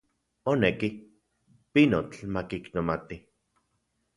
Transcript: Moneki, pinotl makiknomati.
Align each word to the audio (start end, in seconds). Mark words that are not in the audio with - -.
Moneki, 0.45 0.89
pinotl 1.73 2.21
makiknomati. 2.33 3.17